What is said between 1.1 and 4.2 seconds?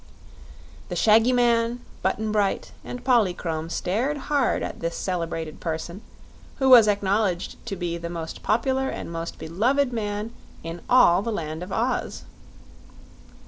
man, Button Bright, and Polychrome stared